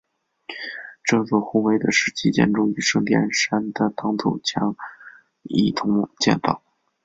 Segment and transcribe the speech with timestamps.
[1.03, 4.75] 这座宏伟的石砌建筑与圣殿山的挡土墙
[5.43, 6.63] 一同建造。